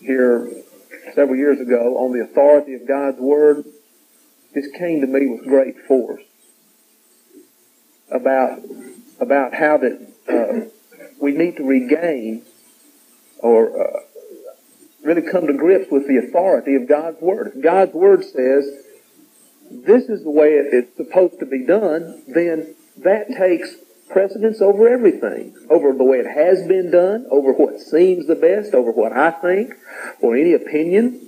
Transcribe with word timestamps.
here 0.00 0.50
several 1.14 1.36
years 1.36 1.60
ago 1.60 1.98
on 1.98 2.12
the 2.12 2.24
authority 2.24 2.74
of 2.74 2.86
God's 2.86 3.18
Word 3.18 3.64
this 4.56 4.68
came 4.78 5.02
to 5.02 5.06
me 5.06 5.26
with 5.26 5.44
great 5.46 5.78
force 5.86 6.22
about 8.10 8.58
about 9.20 9.52
how 9.52 9.76
that 9.76 10.08
uh, 10.26 10.70
we 11.20 11.32
need 11.32 11.58
to 11.58 11.62
regain 11.62 12.42
or 13.38 13.68
uh, 13.78 14.00
really 15.02 15.20
come 15.30 15.46
to 15.46 15.52
grips 15.52 15.90
with 15.90 16.08
the 16.08 16.16
authority 16.16 16.74
of 16.74 16.88
God's 16.88 17.20
Word. 17.20 17.52
If 17.54 17.62
God's 17.62 17.92
Word 17.92 18.24
says 18.24 18.64
this 19.70 20.04
is 20.04 20.24
the 20.24 20.30
way 20.30 20.52
it's 20.54 20.96
supposed 20.96 21.38
to 21.40 21.46
be 21.46 21.66
done, 21.66 22.22
then 22.26 22.74
that 22.98 23.28
takes 23.28 23.74
precedence 24.08 24.60
over 24.60 24.88
everything, 24.88 25.54
over 25.68 25.92
the 25.92 26.04
way 26.04 26.18
it 26.18 26.26
has 26.26 26.66
been 26.66 26.90
done, 26.90 27.26
over 27.30 27.52
what 27.52 27.80
seems 27.80 28.26
the 28.26 28.34
best, 28.34 28.74
over 28.74 28.90
what 28.90 29.12
I 29.12 29.30
think, 29.30 29.74
or 30.20 30.36
any 30.36 30.52
opinion. 30.52 31.22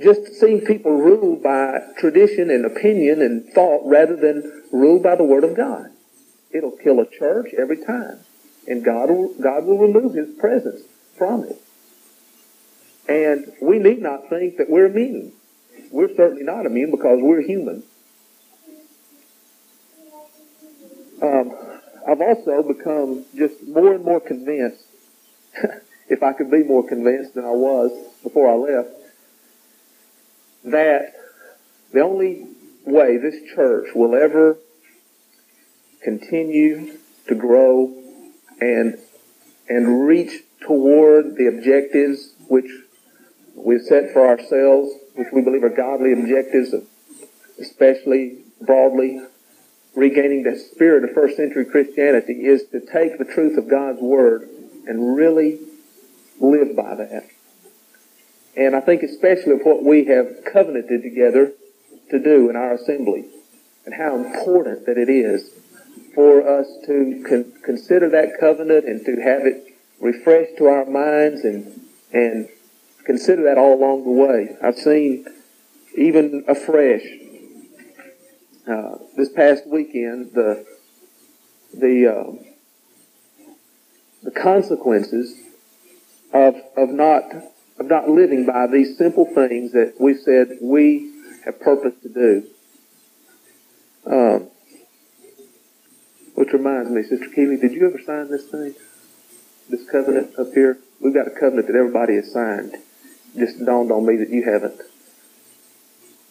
Just 0.00 0.34
seeing 0.34 0.60
people 0.60 0.92
ruled 0.92 1.42
by 1.42 1.80
tradition 1.98 2.50
and 2.50 2.64
opinion 2.64 3.20
and 3.20 3.44
thought 3.52 3.82
rather 3.84 4.16
than 4.16 4.62
ruled 4.72 5.02
by 5.02 5.16
the 5.16 5.24
Word 5.24 5.44
of 5.44 5.56
God. 5.56 5.90
It'll 6.50 6.76
kill 6.76 7.00
a 7.00 7.06
church 7.06 7.52
every 7.56 7.84
time. 7.84 8.20
And 8.66 8.84
God 8.84 9.10
will, 9.10 9.34
God 9.40 9.64
will 9.64 9.78
remove 9.78 10.14
His 10.14 10.34
presence 10.36 10.82
from 11.16 11.44
it. 11.44 11.60
And 13.08 13.52
we 13.60 13.78
need 13.78 14.00
not 14.00 14.28
think 14.28 14.58
that 14.58 14.68
we're 14.68 14.86
immune. 14.86 15.32
We're 15.90 16.14
certainly 16.14 16.44
not 16.44 16.66
immune 16.66 16.90
because 16.90 17.18
we're 17.22 17.40
human. 17.40 17.82
Um, 21.22 21.52
I've 22.08 22.22
also 22.22 22.62
become 22.62 23.26
just 23.36 23.66
more 23.68 23.92
and 23.92 24.02
more 24.02 24.20
convinced, 24.20 24.82
if 26.08 26.22
I 26.22 26.32
could 26.32 26.50
be 26.50 26.62
more 26.62 26.88
convinced 26.88 27.34
than 27.34 27.44
I 27.44 27.50
was 27.50 27.92
before 28.22 28.50
I 28.50 28.54
left, 28.54 28.88
that 30.64 31.12
the 31.92 32.00
only 32.00 32.46
way 32.86 33.18
this 33.18 33.36
church 33.54 33.88
will 33.94 34.14
ever 34.14 34.56
continue 36.02 36.96
to 37.26 37.34
grow 37.34 37.94
and 38.60 38.98
and 39.68 40.06
reach 40.06 40.44
toward 40.66 41.36
the 41.36 41.46
objectives 41.46 42.32
which 42.48 42.70
we've 43.54 43.82
set 43.82 44.14
for 44.14 44.26
ourselves, 44.26 44.94
which 45.14 45.28
we 45.30 45.42
believe 45.42 45.62
are 45.62 45.68
godly 45.68 46.14
objectives, 46.14 46.74
especially 47.60 48.38
broadly 48.62 49.20
regaining 49.98 50.44
the 50.44 50.56
spirit 50.56 51.02
of 51.02 51.10
first 51.12 51.36
century 51.36 51.64
Christianity 51.64 52.44
is 52.46 52.64
to 52.68 52.80
take 52.80 53.18
the 53.18 53.24
truth 53.24 53.58
of 53.58 53.68
God's 53.68 54.00
Word 54.00 54.48
and 54.86 55.16
really 55.16 55.58
live 56.40 56.76
by 56.76 56.94
that. 56.94 57.28
And 58.56 58.76
I 58.76 58.80
think 58.80 59.02
especially 59.02 59.52
of 59.52 59.62
what 59.62 59.84
we 59.84 60.04
have 60.04 60.44
covenanted 60.50 61.02
together 61.02 61.52
to 62.10 62.18
do 62.18 62.48
in 62.48 62.54
our 62.54 62.74
assembly 62.74 63.26
and 63.84 63.94
how 63.94 64.16
important 64.16 64.86
that 64.86 64.98
it 64.98 65.08
is 65.08 65.50
for 66.14 66.48
us 66.48 66.66
to 66.86 67.24
con- 67.28 67.52
consider 67.64 68.08
that 68.10 68.38
covenant 68.38 68.84
and 68.84 69.04
to 69.04 69.20
have 69.20 69.46
it 69.46 69.74
refreshed 70.00 70.58
to 70.58 70.66
our 70.66 70.84
minds 70.84 71.42
and, 71.44 71.80
and 72.12 72.48
consider 73.04 73.42
that 73.44 73.58
all 73.58 73.74
along 73.74 74.04
the 74.04 74.10
way. 74.10 74.56
I've 74.62 74.78
seen 74.78 75.26
even 75.96 76.44
afresh 76.46 77.02
uh, 78.68 78.98
this 79.16 79.30
past 79.30 79.66
weekend 79.66 80.32
the 80.32 80.66
the 81.74 82.06
uh, 82.06 82.32
the 84.22 84.30
consequences 84.30 85.34
of 86.32 86.54
of 86.76 86.90
not 86.90 87.22
of 87.78 87.86
not 87.86 88.08
living 88.08 88.44
by 88.44 88.66
these 88.66 88.98
simple 88.98 89.24
things 89.24 89.72
that 89.72 89.94
we 89.98 90.14
said 90.14 90.58
we 90.60 91.12
have 91.44 91.60
purpose 91.60 91.94
to 92.02 92.08
do. 92.08 92.46
Um, 94.06 94.48
which 96.34 96.52
reminds 96.52 96.90
me, 96.90 97.02
Sister 97.02 97.28
Keeley, 97.34 97.56
did 97.56 97.72
you 97.72 97.86
ever 97.86 98.00
sign 98.00 98.30
this 98.30 98.46
thing? 98.48 98.74
This 99.68 99.88
covenant 99.90 100.38
up 100.38 100.52
here? 100.54 100.78
We've 101.00 101.14
got 101.14 101.26
a 101.26 101.30
covenant 101.30 101.66
that 101.66 101.76
everybody 101.76 102.14
has 102.14 102.32
signed. 102.32 102.76
Just 103.36 103.64
dawned 103.64 103.90
on 103.90 104.06
me 104.06 104.16
that 104.16 104.30
you 104.30 104.44
haven't 104.44 104.80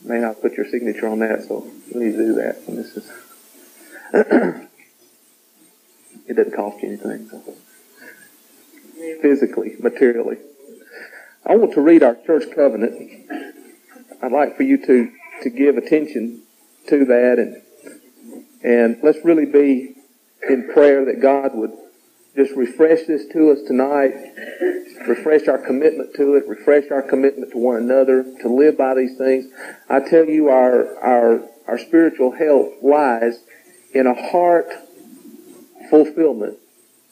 may 0.07 0.19
not 0.19 0.41
put 0.41 0.53
your 0.53 0.67
signature 0.67 1.07
on 1.07 1.19
that, 1.19 1.43
so 1.43 1.69
to 1.91 1.99
do 1.99 2.33
that. 2.35 2.61
And 2.67 2.77
this 2.77 2.97
is, 2.97 3.11
it 6.27 6.35
doesn't 6.35 6.55
cost 6.55 6.81
you 6.81 6.89
anything. 6.89 7.29
So. 7.29 7.43
Physically, 9.21 9.75
materially. 9.79 10.37
I 11.45 11.55
want 11.55 11.73
to 11.73 11.81
read 11.81 12.03
our 12.03 12.15
church 12.25 12.53
covenant. 12.55 13.29
I'd 14.21 14.31
like 14.31 14.57
for 14.57 14.63
you 14.63 14.77
to, 14.85 15.11
to 15.43 15.49
give 15.49 15.77
attention 15.77 16.41
to 16.87 17.05
that 17.05 17.37
and, 17.37 17.61
and 18.63 18.97
let's 19.03 19.19
really 19.23 19.45
be 19.45 19.95
in 20.49 20.69
prayer 20.73 21.05
that 21.05 21.21
God 21.21 21.53
would 21.53 21.71
just 22.37 22.55
refresh 22.55 23.07
this 23.07 23.25
to 23.33 23.49
us 23.49 23.63
tonight, 23.65 24.13
refresh 25.07 25.47
our 25.47 25.57
commitment 25.57 26.13
to 26.15 26.35
it, 26.35 26.47
refresh 26.47 26.83
our 26.91 27.01
commitment 27.01 27.51
to 27.51 27.57
one 27.57 27.77
another, 27.77 28.23
to 28.41 28.47
live 28.47 28.77
by 28.77 28.93
these 28.93 29.17
things. 29.17 29.51
I 29.89 30.01
tell 30.01 30.25
you, 30.25 30.47
our, 30.49 30.95
our, 30.99 31.49
our 31.67 31.79
spiritual 31.79 32.33
health 32.33 32.73
lies 32.83 33.39
in 33.91 34.05
a 34.05 34.13
heart 34.13 34.67
fulfillment 35.89 36.59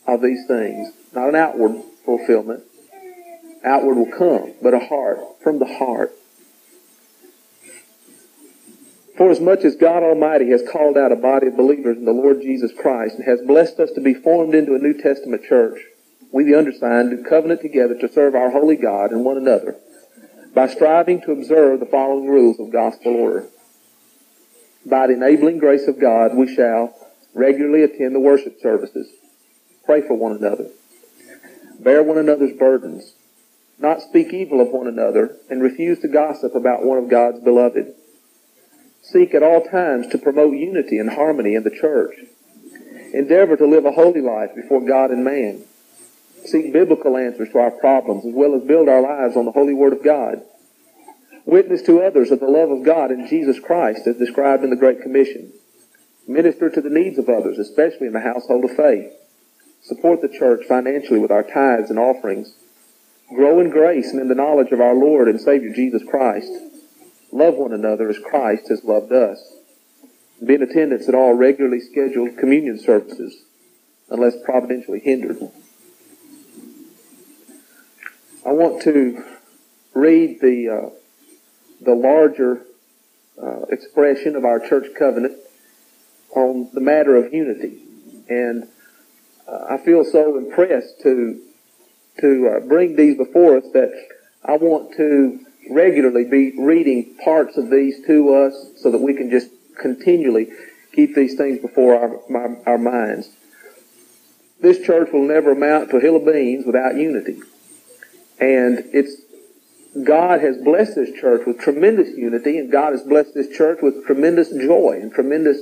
of 0.07 0.21
these 0.21 0.45
things, 0.47 0.93
not 1.13 1.29
an 1.29 1.35
outward 1.35 1.81
fulfillment. 2.05 2.63
Outward 3.65 3.95
will 3.95 4.11
come, 4.15 4.53
but 4.61 4.75
a 4.75 4.79
heart, 4.79 5.17
from 5.41 5.57
the 5.57 5.65
heart. 5.65 6.11
For 9.17 9.31
as 9.31 9.39
much 9.39 9.63
as 9.63 9.77
God 9.77 10.03
Almighty 10.03 10.49
has 10.49 10.67
called 10.69 10.97
out 10.97 11.13
a 11.13 11.15
body 11.15 11.47
of 11.47 11.55
believers 11.55 11.97
in 11.97 12.03
the 12.03 12.11
Lord 12.11 12.41
Jesus 12.41 12.73
Christ 12.73 13.15
and 13.15 13.23
has 13.23 13.39
blessed 13.41 13.79
us 13.79 13.91
to 13.91 14.01
be 14.01 14.13
formed 14.13 14.53
into 14.53 14.75
a 14.75 14.79
New 14.79 14.93
Testament 14.93 15.43
church, 15.43 15.79
we 16.33 16.43
the 16.43 16.57
undersigned 16.57 17.11
do 17.11 17.23
covenant 17.23 17.61
together 17.61 17.95
to 17.95 18.11
serve 18.11 18.35
our 18.35 18.51
holy 18.51 18.75
God 18.75 19.11
and 19.11 19.23
one 19.23 19.37
another 19.37 19.77
by 20.53 20.67
striving 20.67 21.21
to 21.21 21.31
observe 21.31 21.79
the 21.79 21.85
following 21.85 22.27
rules 22.27 22.59
of 22.59 22.73
gospel 22.73 23.15
order. 23.15 23.47
By 24.85 25.07
the 25.07 25.13
enabling 25.13 25.59
grace 25.59 25.87
of 25.87 25.99
God, 25.99 26.35
we 26.35 26.53
shall 26.53 26.93
regularly 27.33 27.83
attend 27.83 28.15
the 28.15 28.19
worship 28.19 28.59
services, 28.61 29.07
pray 29.85 30.01
for 30.01 30.15
one 30.15 30.33
another, 30.33 30.69
bear 31.79 32.03
one 32.03 32.17
another's 32.17 32.57
burdens, 32.57 33.13
not 33.79 34.01
speak 34.01 34.33
evil 34.33 34.59
of 34.59 34.69
one 34.69 34.87
another, 34.87 35.37
and 35.49 35.61
refuse 35.61 35.99
to 35.99 36.07
gossip 36.09 36.53
about 36.53 36.83
one 36.83 36.97
of 36.97 37.09
God's 37.09 37.39
beloved 37.39 37.93
Seek 39.11 39.35
at 39.35 39.43
all 39.43 39.61
times 39.61 40.07
to 40.07 40.17
promote 40.17 40.55
unity 40.55 40.97
and 40.97 41.11
harmony 41.11 41.53
in 41.53 41.63
the 41.63 41.69
church. 41.69 42.15
Endeavor 43.13 43.55
to 43.55 43.67
live 43.67 43.85
a 43.85 43.91
holy 43.91 44.21
life 44.21 44.55
before 44.55 44.81
God 44.81 45.11
and 45.11 45.23
man. 45.23 45.63
Seek 46.45 46.73
biblical 46.73 47.15
answers 47.15 47.49
to 47.51 47.59
our 47.59 47.69
problems 47.69 48.25
as 48.25 48.33
well 48.33 48.55
as 48.55 48.63
build 48.63 48.89
our 48.89 49.01
lives 49.01 49.37
on 49.37 49.45
the 49.45 49.51
holy 49.51 49.75
word 49.75 49.93
of 49.93 50.03
God. 50.03 50.41
Witness 51.45 51.83
to 51.83 52.01
others 52.01 52.31
of 52.31 52.39
the 52.39 52.47
love 52.47 52.71
of 52.71 52.83
God 52.83 53.11
in 53.11 53.27
Jesus 53.27 53.59
Christ 53.59 54.07
as 54.07 54.17
described 54.17 54.63
in 54.63 54.71
the 54.71 54.75
Great 54.75 55.03
Commission. 55.03 55.53
Minister 56.27 56.71
to 56.71 56.81
the 56.81 56.89
needs 56.89 57.19
of 57.19 57.29
others, 57.29 57.59
especially 57.59 58.07
in 58.07 58.13
the 58.13 58.21
household 58.21 58.65
of 58.65 58.75
faith. 58.75 59.13
Support 59.83 60.23
the 60.23 60.29
church 60.29 60.65
financially 60.65 61.19
with 61.19 61.29
our 61.29 61.43
tithes 61.43 61.91
and 61.91 61.99
offerings. 61.99 62.55
Grow 63.29 63.59
in 63.59 63.69
grace 63.69 64.11
and 64.11 64.19
in 64.19 64.29
the 64.29 64.35
knowledge 64.35 64.71
of 64.71 64.81
our 64.81 64.95
Lord 64.95 65.27
and 65.27 65.39
Savior 65.39 65.71
Jesus 65.71 66.01
Christ 66.09 66.51
Love 67.35 67.55
one 67.55 67.73
another 67.73 68.09
as 68.09 68.17
Christ 68.17 68.69
has 68.69 68.85
loved 68.85 69.11
us. 69.11 69.55
Be 70.45 70.53
in 70.53 70.63
attendance 70.63 71.09
at 71.09 71.15
all 71.15 71.33
regularly 71.33 71.81
scheduled 71.81 72.37
communion 72.37 72.79
services, 72.79 73.43
unless 74.09 74.35
providentially 74.45 75.01
hindered. 75.01 75.37
I 78.45 78.53
want 78.53 78.81
to 78.83 79.21
read 79.93 80.39
the 80.39 80.69
uh, 80.69 80.89
the 81.81 81.93
larger 81.93 82.61
uh, 83.37 83.63
expression 83.63 84.37
of 84.37 84.45
our 84.45 84.65
church 84.65 84.95
covenant 84.97 85.35
on 86.37 86.69
the 86.71 86.79
matter 86.79 87.17
of 87.17 87.33
unity, 87.33 87.81
and 88.29 88.69
uh, 89.45 89.65
I 89.71 89.77
feel 89.79 90.05
so 90.05 90.37
impressed 90.37 91.01
to 91.01 91.41
to 92.21 92.47
uh, 92.47 92.59
bring 92.61 92.95
these 92.95 93.17
before 93.17 93.57
us 93.57 93.65
that 93.73 93.91
I 94.45 94.55
want 94.55 94.95
to 94.95 95.45
regularly 95.69 96.23
be 96.23 96.53
reading 96.57 97.15
parts 97.23 97.57
of 97.57 97.69
these 97.69 98.05
to 98.05 98.33
us 98.33 98.53
so 98.77 98.91
that 98.91 98.99
we 98.99 99.13
can 99.13 99.29
just 99.29 99.49
continually 99.79 100.47
keep 100.93 101.15
these 101.15 101.35
things 101.35 101.59
before 101.59 101.95
our, 101.95 102.61
our 102.65 102.77
minds. 102.77 103.29
This 104.61 104.79
church 104.79 105.09
will 105.11 105.27
never 105.27 105.51
amount 105.51 105.91
to 105.91 105.97
a 105.97 106.01
hill 106.01 106.15
of 106.15 106.25
beans 106.25 106.65
without 106.65 106.95
unity. 106.95 107.39
And 108.39 108.85
it's 108.93 109.21
God 110.03 110.41
has 110.41 110.57
blessed 110.57 110.95
this 110.95 111.11
church 111.17 111.45
with 111.45 111.59
tremendous 111.59 112.17
unity, 112.17 112.57
and 112.57 112.71
God 112.71 112.91
has 112.91 113.01
blessed 113.03 113.33
this 113.33 113.55
church 113.55 113.79
with 113.81 114.05
tremendous 114.05 114.49
joy 114.49 114.99
and 115.01 115.11
tremendous 115.13 115.61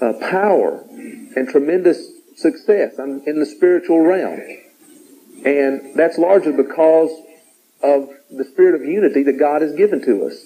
uh, 0.00 0.12
power 0.20 0.84
and 0.90 1.48
tremendous 1.48 2.06
success 2.36 2.98
in 2.98 3.38
the 3.38 3.46
spiritual 3.46 4.00
realm. 4.00 4.40
And 5.44 5.94
that's 5.94 6.18
largely 6.18 6.52
because 6.52 7.10
of 7.82 8.10
the 8.36 8.44
spirit 8.44 8.74
of 8.74 8.86
unity 8.86 9.22
that 9.24 9.38
God 9.38 9.62
has 9.62 9.74
given 9.74 10.04
to 10.04 10.26
us. 10.26 10.44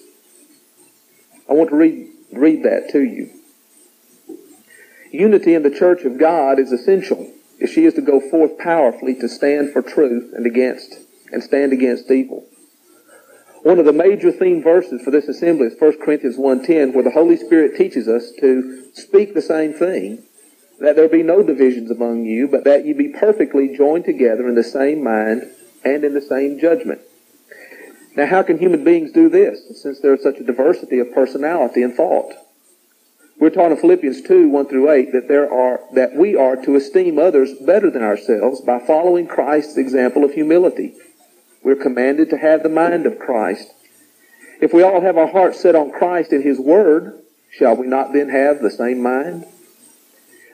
I 1.49 1.53
want 1.53 1.69
to 1.69 1.75
read, 1.75 2.09
read 2.33 2.63
that 2.63 2.89
to 2.91 3.01
you. 3.01 3.31
Unity 5.11 5.53
in 5.53 5.63
the 5.63 5.71
church 5.71 6.03
of 6.03 6.17
God 6.17 6.59
is 6.59 6.71
essential 6.71 7.31
if 7.59 7.71
she 7.71 7.85
is 7.85 7.93
to 7.95 8.01
go 8.01 8.19
forth 8.19 8.57
powerfully 8.57 9.15
to 9.15 9.29
stand 9.29 9.71
for 9.71 9.81
truth 9.81 10.33
and 10.33 10.45
against 10.45 10.99
and 11.31 11.41
stand 11.41 11.73
against 11.73 12.11
evil. 12.11 12.45
One 13.63 13.79
of 13.79 13.85
the 13.85 13.93
major 13.93 14.31
theme 14.31 14.61
verses 14.61 15.01
for 15.01 15.11
this 15.11 15.27
assembly 15.27 15.67
is 15.67 15.79
1 15.79 15.99
Corinthians 16.01 16.37
1.10 16.37 16.93
where 16.93 17.03
the 17.03 17.11
Holy 17.11 17.37
Spirit 17.37 17.75
teaches 17.75 18.07
us 18.07 18.31
to 18.39 18.93
speak 18.93 19.33
the 19.33 19.41
same 19.41 19.73
thing, 19.73 20.23
that 20.79 20.95
there 20.95 21.09
be 21.09 21.23
no 21.23 21.41
divisions 21.41 21.89
among 21.89 22.25
you, 22.25 22.47
but 22.47 22.63
that 22.65 22.85
you 22.85 22.93
be 22.93 23.09
perfectly 23.09 23.75
joined 23.75 24.05
together 24.05 24.47
in 24.47 24.55
the 24.55 24.63
same 24.63 25.03
mind 25.03 25.43
and 25.83 26.03
in 26.03 26.13
the 26.13 26.21
same 26.21 26.59
judgment. 26.59 27.01
Now 28.17 28.25
how 28.25 28.41
can 28.41 28.57
human 28.57 28.83
beings 28.83 29.11
do 29.11 29.29
this 29.29 29.61
since 29.79 29.99
there 29.99 30.15
is 30.15 30.23
such 30.23 30.39
a 30.39 30.43
diversity 30.43 30.97
of 30.97 31.13
personality 31.13 31.83
and 31.83 31.93
thought? 31.93 32.33
We're 33.39 33.51
taught 33.51 33.71
in 33.71 33.77
Philippians 33.77 34.23
2, 34.23 34.49
1 34.49 34.65
through 34.65 34.89
8 34.89 35.11
that 35.11 35.27
there 35.27 35.53
are, 35.53 35.81
that 35.93 36.15
we 36.15 36.35
are 36.35 36.55
to 36.55 36.75
esteem 36.75 37.19
others 37.19 37.53
better 37.61 37.91
than 37.91 38.01
ourselves 38.01 38.59
by 38.61 38.79
following 38.79 39.27
Christ's 39.27 39.77
example 39.77 40.23
of 40.23 40.33
humility. 40.33 40.95
We're 41.63 41.75
commanded 41.75 42.31
to 42.31 42.39
have 42.39 42.63
the 42.63 42.69
mind 42.69 43.05
of 43.05 43.19
Christ. 43.19 43.71
If 44.59 44.73
we 44.73 44.81
all 44.81 45.01
have 45.01 45.17
our 45.17 45.31
hearts 45.31 45.59
set 45.59 45.75
on 45.75 45.91
Christ 45.91 46.31
and 46.31 46.43
His 46.43 46.59
Word, 46.59 47.21
shall 47.51 47.75
we 47.75 47.85
not 47.85 48.13
then 48.13 48.29
have 48.29 48.63
the 48.63 48.71
same 48.71 49.03
mind? 49.03 49.45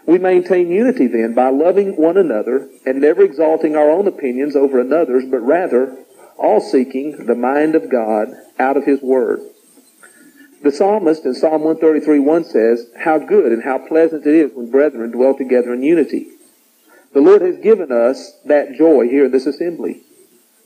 We 0.06 0.18
maintain 0.18 0.69
unity 0.69 1.07
then 1.07 1.33
by 1.33 1.48
loving 1.48 1.95
one 1.95 2.18
another 2.18 2.68
and 2.86 3.00
never 3.00 3.24
exalting 3.24 3.77
our 3.77 3.89
own 3.89 4.06
opinions 4.06 4.57
over 4.57 4.81
another's, 4.81 5.24
but 5.24 5.39
rather 5.39 5.98
all 6.44 6.60
seeking 6.60 7.25
the 7.25 7.36
mind 7.36 7.74
of 7.74 7.90
God 7.90 8.36
out 8.60 8.75
of 8.75 8.86
His 8.86 9.01
Word. 9.01 9.40
The 10.62 10.72
psalmist 10.72 11.25
in 11.25 11.34
Psalm 11.34 11.63
133 11.63 12.19
1 12.19 12.44
says, 12.44 12.92
How 13.00 13.18
good 13.18 13.51
and 13.51 13.63
how 13.63 13.80
pleasant 13.80 14.28
it 14.28 14.36
is 14.36 14.51
when 14.54 14.69
brethren 14.69 15.12
dwell 15.12 15.36
together 15.36 15.74
in 15.74 15.84
unity. 15.84 16.28
The 17.13 17.22
Lord 17.22 17.42
has 17.42 17.57
given 17.57 17.92
us 17.92 18.34
that 18.45 18.74
joy 18.74 19.07
here 19.07 19.25
in 19.25 19.31
this 19.31 19.45
assembly. 19.45 20.01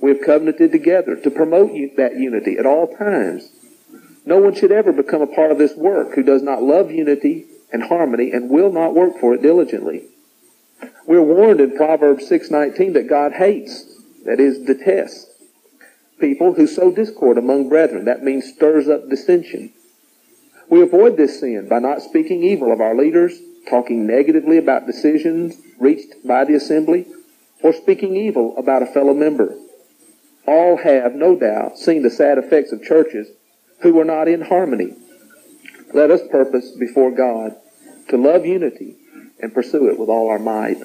We 0.01 0.09
have 0.09 0.21
covenanted 0.25 0.71
together 0.71 1.15
to 1.15 1.31
promote 1.31 1.71
that 1.97 2.17
unity 2.17 2.57
at 2.57 2.65
all 2.65 2.95
times. 2.95 3.49
No 4.25 4.39
one 4.39 4.55
should 4.55 4.71
ever 4.71 4.91
become 4.91 5.21
a 5.21 5.27
part 5.27 5.51
of 5.51 5.57
this 5.57 5.75
work 5.75 6.15
who 6.15 6.23
does 6.23 6.41
not 6.41 6.63
love 6.63 6.91
unity 6.91 7.45
and 7.71 7.83
harmony 7.83 8.31
and 8.31 8.49
will 8.49 8.71
not 8.71 8.93
work 8.93 9.19
for 9.19 9.33
it 9.33 9.41
diligently. 9.41 10.05
We're 11.05 11.21
warned 11.21 11.61
in 11.61 11.75
Proverbs 11.75 12.27
6:19 12.27 12.93
that 12.93 13.07
God 13.07 13.33
hates, 13.33 13.85
that 14.25 14.39
is 14.39 14.59
detests, 14.59 15.36
people 16.19 16.53
who 16.53 16.67
sow 16.67 16.91
discord 16.91 17.37
among 17.37 17.69
brethren. 17.69 18.05
That 18.05 18.23
means 18.23 18.53
stirs 18.53 18.87
up 18.87 19.09
dissension. 19.09 19.71
We 20.69 20.81
avoid 20.81 21.17
this 21.17 21.39
sin 21.39 21.67
by 21.69 21.79
not 21.79 22.01
speaking 22.01 22.43
evil 22.43 22.71
of 22.71 22.81
our 22.81 22.95
leaders, 22.95 23.39
talking 23.69 24.05
negatively 24.05 24.57
about 24.57 24.87
decisions 24.87 25.55
reached 25.79 26.25
by 26.25 26.43
the 26.43 26.55
assembly, 26.55 27.05
or 27.61 27.73
speaking 27.73 28.15
evil 28.15 28.55
about 28.57 28.83
a 28.83 28.87
fellow 28.87 29.13
member. 29.13 29.55
All 30.45 30.77
have, 30.77 31.13
no 31.13 31.35
doubt, 31.35 31.77
seen 31.77 32.03
the 32.03 32.09
sad 32.09 32.37
effects 32.37 32.71
of 32.71 32.83
churches 32.83 33.27
who 33.81 33.99
are 33.99 34.05
not 34.05 34.27
in 34.27 34.41
harmony. 34.41 34.93
Let 35.93 36.11
us 36.11 36.21
purpose 36.29 36.71
before 36.71 37.11
God 37.11 37.55
to 38.09 38.17
love 38.17 38.45
unity 38.45 38.95
and 39.39 39.53
pursue 39.53 39.89
it 39.89 39.99
with 39.99 40.09
all 40.09 40.29
our 40.29 40.39
might. 40.39 40.81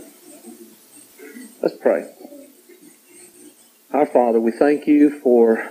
Let's 1.62 1.76
pray. 1.76 2.12
Our 3.92 4.06
Father, 4.06 4.40
we 4.40 4.52
thank 4.52 4.86
you 4.86 5.10
for 5.20 5.70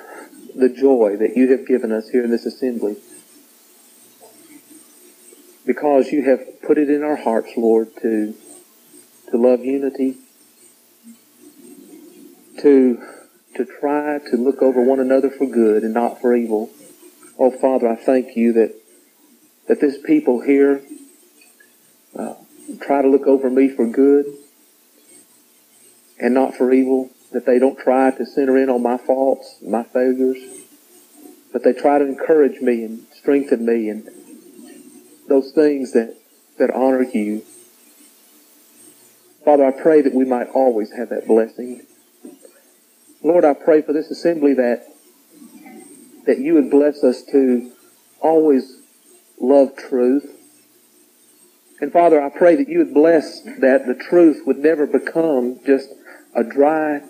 the 0.56 0.70
joy 0.70 1.18
that 1.18 1.36
you 1.36 1.50
have 1.54 1.66
given 1.66 1.92
us 1.92 2.10
here 2.10 2.24
in 2.24 2.30
this 2.30 2.46
assembly 2.46 2.98
because 5.66 6.12
you 6.12 6.24
have 6.26 6.62
put 6.62 6.78
it 6.78 6.88
in 6.88 7.02
our 7.02 7.16
hearts, 7.16 7.54
Lord, 7.58 7.90
to, 8.04 8.36
to 9.32 9.38
love 9.38 9.66
unity, 9.66 10.18
to, 12.60 13.02
to 13.56 13.66
try 13.66 14.20
to 14.30 14.38
look 14.38 14.62
over 14.62 14.84
one 14.84 15.00
another 15.00 15.32
for 15.32 15.48
good 15.48 15.82
and 15.82 15.96
not 15.96 16.22
for 16.22 16.36
evil. 16.36 16.70
Oh, 17.40 17.50
Father, 17.50 17.90
I 17.90 17.96
thank 17.96 18.36
you 18.36 18.54
that, 18.54 18.76
that 19.68 19.82
this 19.82 19.98
people 19.98 20.42
here 20.42 20.84
uh, 22.16 22.36
try 22.82 23.02
to 23.02 23.08
look 23.08 23.26
over 23.26 23.50
me 23.50 23.68
for 23.68 23.88
good 23.88 24.28
and 26.20 26.36
not 26.36 26.54
for 26.54 26.72
evil, 26.72 27.10
that 27.32 27.46
they 27.46 27.60
don't 27.60 27.80
try 27.80 28.12
to 28.12 28.26
center 28.26 28.58
in 28.58 28.70
on 28.70 28.84
my 28.84 28.98
faults, 28.98 29.58
my 29.62 29.84
failures, 29.84 30.38
but 31.54 31.64
they 31.64 31.74
try 31.74 32.00
to 32.00 32.06
encourage 32.06 32.62
me 32.62 32.84
and 32.84 33.06
strengthen 33.14 33.66
me 33.66 33.90
and 33.90 34.10
those 35.28 35.52
things 35.52 35.94
that, 35.94 36.18
that 36.58 36.72
honor 36.72 37.04
you. 37.04 37.44
Father, 39.46 39.66
I 39.66 39.72
pray 39.72 40.02
that 40.02 40.14
we 40.14 40.26
might 40.26 40.50
always 40.50 40.92
have 40.92 41.10
that 41.10 41.28
blessing. 41.28 41.86
Lord, 43.24 43.46
I 43.46 43.54
pray 43.54 43.82
for 43.82 43.94
this 43.94 44.12
assembly 44.12 44.54
that 44.56 44.88
that 46.26 46.40
you 46.40 46.54
would 46.54 46.70
bless 46.70 47.04
us 47.04 47.24
to 47.24 47.72
always 48.20 48.78
love 49.40 49.76
truth. 49.76 50.38
And 51.80 51.92
Father, 51.92 52.22
I 52.22 52.30
pray 52.30 52.56
that 52.58 52.70
you 52.70 52.78
would 52.78 52.94
bless 52.94 53.42
that 53.42 53.88
the 53.88 53.96
truth 53.96 54.46
would 54.46 54.60
never 54.60 54.86
become 54.86 55.60
just 55.66 55.90
a 56.36 56.44
dry 56.44 57.02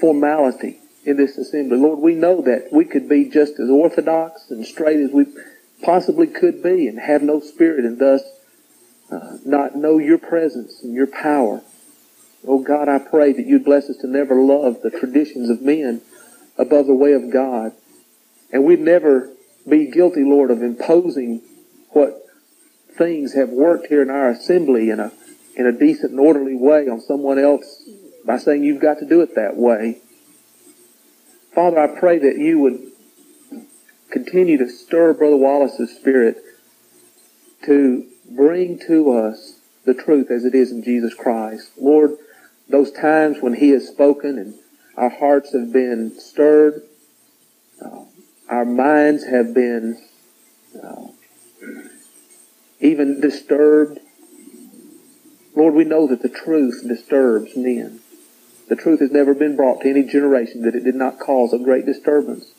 formality 0.00 0.78
in 1.04 1.16
this 1.16 1.36
assembly. 1.38 1.78
Lord, 1.78 1.98
we 1.98 2.14
know 2.14 2.42
that 2.42 2.68
we 2.72 2.84
could 2.84 3.08
be 3.08 3.24
just 3.24 3.58
as 3.58 3.70
orthodox 3.70 4.50
and 4.50 4.66
straight 4.66 5.00
as 5.00 5.10
we 5.12 5.26
possibly 5.82 6.26
could 6.26 6.62
be 6.62 6.88
and 6.88 6.98
have 6.98 7.22
no 7.22 7.40
spirit 7.40 7.84
and 7.84 7.98
thus 7.98 8.22
uh, 9.10 9.38
not 9.44 9.74
know 9.74 9.98
your 9.98 10.18
presence 10.18 10.82
and 10.82 10.94
your 10.94 11.06
power. 11.06 11.62
Oh 12.46 12.60
God, 12.60 12.88
I 12.88 12.98
pray 12.98 13.32
that 13.32 13.46
you'd 13.46 13.64
bless 13.64 13.88
us 13.90 13.96
to 13.98 14.06
never 14.06 14.34
love 14.40 14.82
the 14.82 14.90
traditions 14.90 15.50
of 15.50 15.62
men 15.62 16.02
above 16.56 16.86
the 16.86 16.94
way 16.94 17.12
of 17.12 17.30
God. 17.30 17.72
And 18.52 18.64
we'd 18.64 18.80
never 18.80 19.30
be 19.68 19.90
guilty, 19.90 20.22
Lord, 20.24 20.50
of 20.50 20.62
imposing 20.62 21.42
what 21.90 22.26
things 22.96 23.34
have 23.34 23.50
worked 23.50 23.86
here 23.86 24.02
in 24.02 24.10
our 24.10 24.30
assembly 24.30 24.90
in 24.90 25.00
a, 25.00 25.12
in 25.56 25.66
a 25.66 25.72
decent 25.72 26.12
and 26.12 26.20
orderly 26.20 26.56
way 26.56 26.88
on 26.88 27.00
someone 27.00 27.38
else 27.38 27.88
by 28.24 28.38
saying 28.38 28.64
you've 28.64 28.82
got 28.82 28.98
to 28.98 29.06
do 29.06 29.20
it 29.20 29.34
that 29.34 29.56
way. 29.56 29.98
Father, 31.54 31.78
I 31.78 31.98
pray 31.98 32.18
that 32.18 32.38
you 32.38 32.58
would 32.60 32.80
continue 34.10 34.58
to 34.58 34.68
stir 34.68 35.14
Brother 35.14 35.36
Wallace's 35.36 35.90
spirit 35.96 36.36
to 37.64 38.06
bring 38.30 38.78
to 38.86 39.12
us 39.12 39.60
the 39.84 39.94
truth 39.94 40.30
as 40.30 40.44
it 40.44 40.54
is 40.54 40.70
in 40.70 40.82
Jesus 40.82 41.14
Christ. 41.14 41.72
Lord, 41.78 42.16
those 42.68 42.92
times 42.92 43.38
when 43.40 43.54
he 43.54 43.70
has 43.70 43.88
spoken 43.88 44.38
and 44.38 44.54
our 44.96 45.10
hearts 45.10 45.52
have 45.52 45.72
been 45.72 46.18
stirred, 46.18 46.82
uh, 47.84 48.04
our 48.48 48.64
minds 48.64 49.24
have 49.26 49.54
been 49.54 50.00
uh, 50.82 51.06
even 52.80 53.20
disturbed. 53.20 53.98
Lord, 55.54 55.74
we 55.74 55.84
know 55.84 56.06
that 56.06 56.22
the 56.22 56.28
truth 56.28 56.84
disturbs 56.86 57.56
men. 57.56 58.00
The 58.70 58.76
truth 58.76 59.00
has 59.00 59.10
never 59.10 59.34
been 59.34 59.56
brought 59.56 59.80
to 59.80 59.90
any 59.90 60.04
generation 60.04 60.62
that 60.62 60.76
it 60.76 60.84
did 60.84 60.94
not 60.94 61.18
cause 61.18 61.52
a 61.52 61.58
great 61.58 61.84
disturbance. 61.84 62.54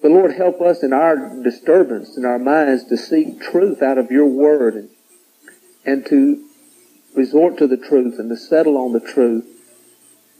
But 0.00 0.12
Lord, 0.12 0.34
help 0.34 0.60
us 0.60 0.84
in 0.84 0.92
our 0.92 1.42
disturbance 1.42 2.16
in 2.16 2.24
our 2.24 2.38
minds 2.38 2.84
to 2.84 2.96
seek 2.96 3.40
truth 3.40 3.82
out 3.82 3.98
of 3.98 4.12
your 4.12 4.26
word 4.26 4.74
and, 4.74 4.88
and 5.84 6.06
to 6.06 6.48
resort 7.16 7.58
to 7.58 7.66
the 7.66 7.76
truth 7.76 8.20
and 8.20 8.28
to 8.30 8.36
settle 8.36 8.76
on 8.76 8.92
the 8.92 9.00
truth. 9.00 9.44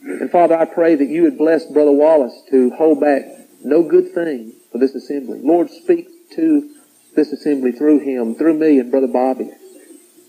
And 0.04 0.30
Father, 0.30 0.56
I 0.56 0.64
pray 0.64 0.94
that 0.94 1.08
you 1.08 1.22
would 1.22 1.36
bless 1.36 1.64
Brother 1.64 1.90
Wallace 1.90 2.40
to 2.50 2.70
hold 2.70 3.00
back 3.00 3.24
no 3.64 3.82
good 3.82 4.12
thing 4.12 4.52
for 4.70 4.78
this 4.78 4.94
assembly. 4.94 5.40
Lord, 5.42 5.70
speak 5.70 6.06
to 6.36 6.70
this 7.16 7.32
assembly 7.32 7.72
through 7.72 7.98
him, 7.98 8.36
through 8.36 8.54
me 8.54 8.78
and 8.78 8.92
Brother 8.92 9.08
Bobby, 9.08 9.50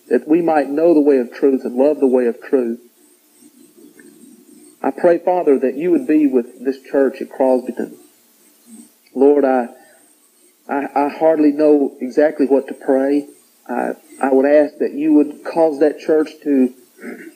that 0.09 0.27
we 0.27 0.41
might 0.41 0.71
know 0.71 0.95
the 0.95 1.01
way 1.01 1.19
of 1.19 1.31
truth 1.31 1.61
and 1.63 1.75
love 1.75 1.99
the 1.99 2.07
way 2.07 2.25
of 2.25 2.41
truth. 2.41 2.79
I 4.87 4.91
pray, 4.91 5.17
Father, 5.17 5.59
that 5.59 5.75
you 5.75 5.91
would 5.91 6.07
be 6.07 6.27
with 6.27 6.63
this 6.63 6.79
church 6.81 7.19
at 7.19 7.27
Crosbyton. 7.27 7.97
Lord, 9.13 9.43
I, 9.43 9.67
I, 10.69 10.87
I 10.95 11.09
hardly 11.09 11.51
know 11.51 11.97
exactly 11.99 12.45
what 12.45 12.69
to 12.69 12.73
pray. 12.73 13.27
I, 13.67 13.95
I 14.21 14.31
would 14.31 14.45
ask 14.45 14.77
that 14.77 14.93
you 14.93 15.11
would 15.15 15.43
cause 15.43 15.81
that 15.81 15.99
church 15.99 16.29
to, 16.43 16.73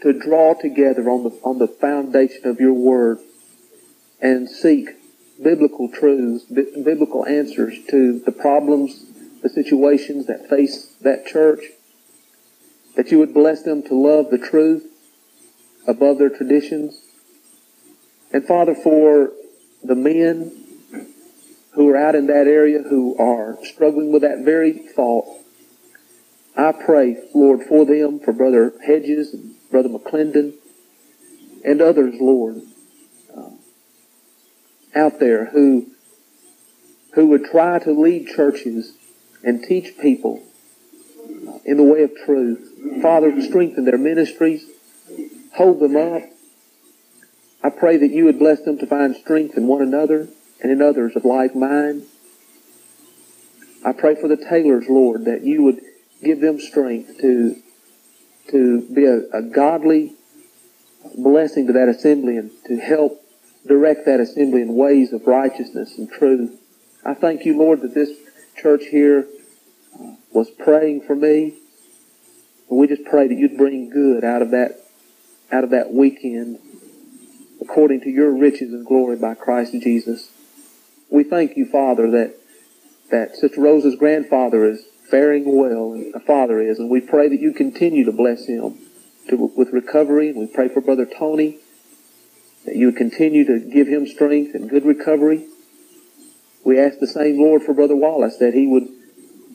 to 0.02 0.14
draw 0.18 0.54
together 0.54 1.10
on 1.10 1.24
the, 1.26 1.32
on 1.44 1.58
the 1.58 1.68
foundation 1.68 2.48
of 2.48 2.62
your 2.62 2.72
word 2.72 3.20
and 4.22 4.50
seek 4.50 4.88
biblical 5.44 5.90
truths, 5.90 6.46
biblical 6.46 7.26
answers 7.26 7.76
to 7.90 8.20
the 8.20 8.32
problems, 8.32 9.08
the 9.44 9.50
situations 9.50 10.28
that 10.28 10.48
face 10.50 10.96
that 11.02 11.26
church. 11.26 11.66
That 12.96 13.12
you 13.12 13.20
would 13.20 13.34
bless 13.34 13.64
them 13.64 13.84
to 13.84 13.94
love 13.94 14.30
the 14.30 14.38
truth 14.38 14.86
above 15.86 16.18
their 16.18 16.30
traditions. 16.30 17.01
And 18.34 18.46
Father, 18.46 18.76
for 18.76 19.32
the 19.84 19.96
men 19.96 20.52
who 21.74 21.90
are 21.90 21.98
out 21.98 22.16
in 22.16 22.28
that 22.28 22.48
area 22.48 22.82
who 22.82 23.18
are 23.18 23.58
struggling 23.64 24.12
with 24.12 24.22
that 24.22 24.44
very 24.46 24.74
thought, 24.74 25.26
I 26.56 26.72
pray, 26.74 27.18
Lord, 27.34 27.64
for 27.64 27.86
them, 27.86 28.20
for 28.20 28.34
Brother 28.34 28.74
Hedges 28.86 29.34
and 29.34 29.56
Brother 29.70 29.90
McClendon 29.90 30.54
and 31.64 31.82
others, 31.82 32.16
Lord, 32.20 32.62
uh, 33.36 33.50
out 34.96 35.20
there 35.20 35.46
who 35.46 35.88
who 37.14 37.28
would 37.28 37.44
try 37.46 37.78
to 37.80 37.92
lead 37.92 38.28
churches 38.28 38.94
and 39.44 39.64
teach 39.64 39.98
people 39.98 40.42
uh, 41.48 41.60
in 41.66 41.78
the 41.78 41.84
way 41.84 42.04
of 42.04 42.12
truth. 42.26 43.02
Father, 43.02 43.42
strengthen 43.42 43.86
their 43.86 43.98
ministries, 43.98 44.66
hold 45.54 45.80
them 45.80 45.98
up. 45.98 46.24
I 47.64 47.70
pray 47.70 47.98
that 47.98 48.12
you 48.12 48.26
would 48.26 48.40
bless 48.40 48.62
them 48.62 48.80
to 48.80 48.88
find 48.88 49.16
strength 49.16 49.56
in 49.56 49.68
one 49.68 49.82
another 49.82 50.28
and 50.62 50.72
in 50.72 50.82
others 50.82 51.16
of 51.16 51.26
like 51.26 51.56
mind. 51.56 52.04
I 53.86 53.92
pray 53.94 54.16
for 54.20 54.28
the 54.28 54.38
Taylors, 54.38 54.86
Lord, 54.90 55.26
that 55.26 55.44
you 55.44 55.64
would 55.64 55.82
give 56.24 56.42
them 56.42 56.60
strength 56.60 57.20
to, 57.22 57.56
to 58.50 58.82
be 58.94 59.06
a, 59.06 59.22
a 59.32 59.42
godly 59.44 60.14
blessing 61.16 61.68
to 61.68 61.74
that 61.74 61.90
assembly 61.90 62.38
and 62.38 62.52
to 62.66 62.78
help 62.78 63.24
direct 63.68 64.06
that 64.06 64.20
assembly 64.20 64.62
in 64.62 64.76
ways 64.76 65.14
of 65.14 65.28
righteousness 65.28 65.98
and 65.98 66.10
truth. 66.12 66.60
I 67.06 67.14
thank 67.14 67.46
you, 67.46 67.58
Lord, 67.58 67.82
that 67.82 67.94
this 67.94 68.10
church 68.58 68.86
here 68.90 69.28
was 70.32 70.50
praying 70.50 71.02
for 71.02 71.16
me. 71.16 71.56
And 72.70 72.80
we 72.80 72.88
just 72.88 73.06
pray 73.06 73.28
that 73.28 73.36
you'd 73.36 73.58
bring 73.58 73.90
good 73.90 74.24
out 74.24 74.42
of 74.42 74.52
that, 74.52 74.80
out 75.52 75.64
of 75.64 75.72
that 75.72 75.94
weekend 75.94 76.60
according 77.72 78.02
to 78.02 78.10
your 78.10 78.36
riches 78.36 78.74
and 78.74 78.86
glory 78.86 79.16
by 79.16 79.34
Christ 79.34 79.72
Jesus. 79.72 80.30
We 81.10 81.24
thank 81.24 81.56
you, 81.56 81.66
Father, 81.66 82.12
that, 82.12 82.36
that 83.12 83.38
Sister 83.38 83.62
Rosa's 83.62 83.96
grandfather 83.96 84.66
is 84.66 84.84
faring 85.10 85.58
well, 85.58 85.94
and 85.94 86.14
the 86.14 86.20
father 86.20 86.60
is, 86.60 86.80
and 86.80 86.90
we 86.90 87.00
pray 87.00 87.30
that 87.30 87.40
you 87.40 87.54
continue 87.54 88.04
to 88.04 88.12
bless 88.12 88.46
him 88.46 88.78
to, 89.30 89.38
with 89.56 89.70
recovery, 89.72 90.28
and 90.28 90.38
we 90.38 90.48
pray 90.48 90.68
for 90.68 90.82
Brother 90.82 91.06
Tony, 91.06 91.60
that 92.66 92.76
you 92.76 92.88
would 92.88 92.98
continue 92.98 93.46
to 93.46 93.60
give 93.60 93.88
him 93.88 94.06
strength 94.06 94.54
and 94.54 94.70
good 94.70 94.86
recovery. 94.86 95.46
We 96.66 96.78
ask 96.78 97.00
the 97.00 97.08
same, 97.08 97.40
Lord, 97.40 97.64
for 97.64 97.74
Brother 97.74 97.96
Wallace, 97.96 98.36
that 98.40 98.54
he 98.54 98.68
would 98.68 98.90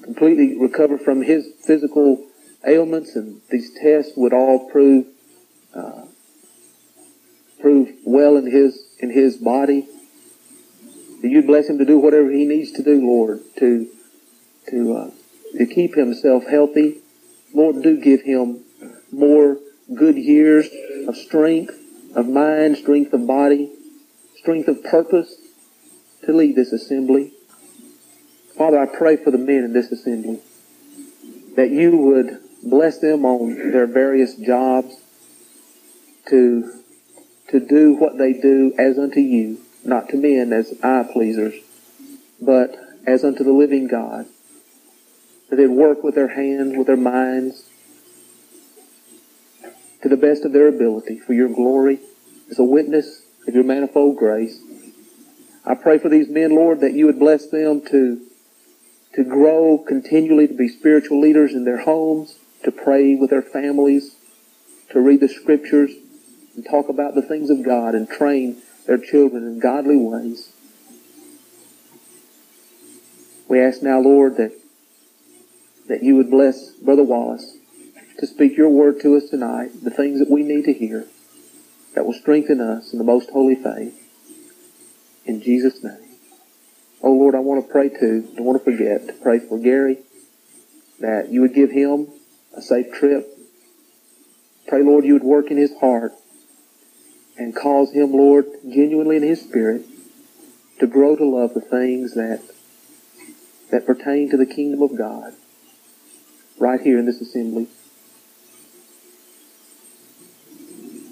completely 0.04 0.58
recover 0.58 0.96
from 0.96 1.20
his 1.20 1.46
physical 1.66 2.26
ailments, 2.66 3.14
and 3.14 3.42
these 3.50 3.75
tests 3.75 4.12
would 4.16 4.32
all 4.32 4.70
prove 4.70 5.06
uh, 5.75 6.06
prove 6.06 6.06
well 8.07 8.37
in 8.37 8.51
his 8.51 8.83
in 8.99 9.11
his 9.11 9.37
body. 9.37 9.87
That 11.21 11.29
you 11.29 11.43
bless 11.43 11.69
him 11.69 11.79
to 11.79 11.85
do 11.85 11.99
whatever 11.99 12.31
he 12.31 12.47
needs 12.47 12.73
to 12.73 12.83
do, 12.83 13.07
Lord, 13.07 13.41
to 13.59 13.91
to 14.71 14.97
uh, 14.97 15.11
to 15.59 15.67
keep 15.67 15.95
himself 15.95 16.47
healthy. 16.47 17.03
Lord, 17.53 17.83
do 17.83 18.01
give 18.01 18.23
him 18.23 18.65
more 19.13 19.59
good 19.95 20.17
years 20.17 20.69
of 21.07 21.17
strength, 21.17 21.75
of 22.15 22.29
mind, 22.29 22.77
strength 22.77 23.13
of 23.13 23.27
body, 23.27 23.71
strength 24.37 24.69
of 24.69 24.83
purpose 24.85 25.37
to 26.25 26.33
lead 26.33 26.57
this 26.57 26.73
assembly. 26.73 27.33
Father, 28.57 28.79
I 28.79 28.87
pray 28.87 29.17
for 29.17 29.31
the 29.31 29.39
men 29.39 29.65
in 29.65 29.73
this 29.73 29.93
assembly 29.93 30.41
that 31.57 31.71
you 31.71 31.97
would 31.97 32.39
bless 32.63 32.99
them 32.99 33.25
on 33.25 33.73
their 33.73 33.87
various 33.87 34.35
jobs 34.35 34.95
to, 36.29 36.83
to 37.49 37.61
do 37.61 37.95
what 37.95 38.19
they 38.19 38.33
do 38.33 38.75
as 38.79 38.99
unto 38.99 39.21
you, 39.21 39.61
not 39.85 40.09
to 40.09 40.17
men 40.17 40.53
as 40.53 40.75
eye 40.83 41.09
pleasers, 41.12 41.55
but 42.41 42.76
as 43.07 43.25
unto 43.25 43.45
the 43.45 43.53
living 43.53 43.87
God 43.87 44.26
that 45.49 45.57
they'd 45.57 45.67
work 45.69 46.03
with 46.03 46.15
their 46.15 46.29
hands, 46.29 46.76
with 46.76 46.88
their 46.88 46.97
minds, 46.97 47.65
to 50.03 50.09
the 50.09 50.17
best 50.17 50.45
of 50.45 50.53
their 50.53 50.69
ability 50.69 51.19
for 51.19 51.33
your 51.33 51.49
glory 51.49 52.00
as 52.50 52.59
a 52.59 52.65
witness 52.65 53.23
of 53.47 53.55
your 53.55 53.65
manifold 53.65 54.17
grace. 54.17 54.61
I 55.65 55.75
pray 55.75 55.99
for 55.99 56.09
these 56.09 56.29
men, 56.29 56.55
Lord, 56.55 56.81
that 56.81 56.93
you 56.93 57.07
would 57.07 57.19
bless 57.19 57.49
them 57.49 57.81
to, 57.91 58.21
to 59.15 59.25
grow 59.25 59.79
continually 59.79 60.49
to 60.49 60.55
be 60.55 60.69
spiritual 60.69 61.21
leaders 61.21 61.55
in 61.55 61.65
their 61.65 61.79
homes, 61.79 62.38
to 62.65 62.71
pray 62.71 63.15
with 63.15 63.31
their 63.31 63.43
families, 63.43 64.17
to 64.91 65.00
read 65.00 65.21
the 65.21 65.29
scriptures, 65.29 65.91
and 66.57 66.65
talk 66.65 66.89
about 66.89 67.15
the 67.15 67.23
things 67.23 67.51
of 67.51 67.65
God 67.65 67.95
and 67.95 68.09
train 68.09 68.63
their 68.87 68.99
children 68.99 69.45
in 69.45 69.61
godly 69.61 69.97
ways. 69.97 70.53
We 73.49 73.61
ask 73.61 73.83
now, 73.83 74.01
Lord, 74.01 74.37
that 74.39 74.53
that 75.89 76.03
you 76.03 76.17
would 76.17 76.31
bless 76.31 76.71
Brother 76.73 77.05
Wallace 77.05 77.57
to 78.19 78.27
speak 78.27 78.57
your 78.57 78.69
word 78.69 79.01
to 79.03 79.17
us 79.17 79.29
tonight, 79.29 79.71
the 79.85 79.91
things 79.91 80.19
that 80.19 80.31
we 80.31 80.43
need 80.43 80.65
to 80.65 80.73
hear 80.73 81.07
that 81.95 82.05
will 82.05 82.13
strengthen 82.13 82.61
us 82.61 82.93
in 82.93 82.99
the 82.99 83.05
most 83.05 83.31
holy 83.31 83.55
faith. 83.55 84.03
In 85.25 85.41
Jesus' 85.41 85.83
name. 85.85 86.09
Oh 87.03 87.13
Lord, 87.13 87.35
I 87.35 87.39
want 87.39 87.65
to 87.65 87.73
pray 87.73 87.89
too. 87.89 88.29
Don't 88.35 88.45
want 88.45 88.65
to 88.65 88.65
forget 88.65 89.07
to 89.07 89.13
pray 89.13 89.39
for 89.39 89.59
Gary 89.59 89.99
that 90.99 91.29
you 91.31 91.43
would 91.43 91.55
give 91.55 91.71
him 91.71 92.09
a 92.55 92.63
safe 92.63 92.93
trip. 92.93 93.29
Pray, 94.67 94.83
Lord, 94.83 95.05
you 95.05 95.13
would 95.13 95.25
work 95.25 95.51
in 95.51 95.57
his 95.57 95.77
heart 95.79 96.13
and 97.38 97.55
cause 97.55 97.93
him, 97.93 98.12
Lord, 98.12 98.47
genuinely 98.69 99.16
in 99.16 99.23
his 99.23 99.43
spirit 99.43 99.85
to 100.78 100.87
grow 100.87 101.16
to 101.16 101.25
love 101.25 101.55
the 101.55 101.61
things 101.61 102.14
that 102.14 102.43
that 103.71 103.85
pertain 103.85 104.31
to 104.31 104.37
the 104.37 104.47
kingdom 104.47 104.83
of 104.83 104.97
God 104.97 105.35
right 106.59 106.81
here 106.81 106.99
in 106.99 107.07
this 107.07 107.21
assembly. 107.21 107.66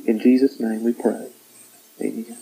In 0.07 0.19
Jesus' 0.19 0.61
name 0.61 0.85
we 0.85 0.93
pray. 0.93 1.29
Amen. 2.01 2.37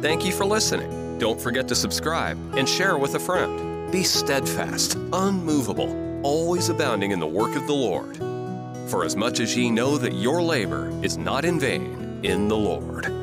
Thank 0.00 0.24
you 0.24 0.32
for 0.32 0.44
listening. 0.44 1.18
Don't 1.18 1.40
forget 1.40 1.66
to 1.68 1.74
subscribe 1.74 2.38
and 2.56 2.68
share 2.68 2.98
with 2.98 3.14
a 3.14 3.18
friend. 3.18 3.90
Be 3.90 4.02
steadfast, 4.02 4.96
unmovable, 5.12 5.88
always 6.24 6.70
abounding 6.70 7.10
in 7.12 7.20
the 7.20 7.26
work 7.26 7.54
of 7.54 7.66
the 7.66 7.74
Lord. 7.74 8.16
For 8.90 9.04
as 9.04 9.14
much 9.14 9.40
as 9.40 9.56
ye 9.56 9.70
know 9.70 9.98
that 9.98 10.14
your 10.14 10.42
labor 10.42 10.90
is 11.04 11.18
not 11.18 11.44
in 11.44 11.60
vain 11.60 12.18
in 12.22 12.48
the 12.48 12.56
Lord. 12.56 13.13